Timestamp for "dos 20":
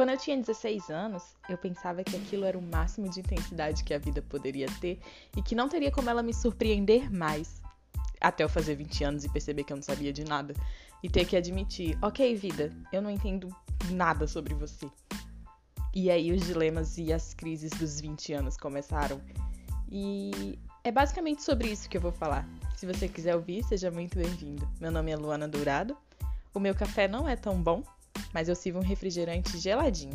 17.72-18.32